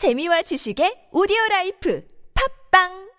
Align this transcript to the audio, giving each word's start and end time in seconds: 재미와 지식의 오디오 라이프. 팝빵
재미와 0.00 0.40
지식의 0.48 1.12
오디오 1.12 1.36
라이프. 1.50 2.00
팝빵 2.32 3.09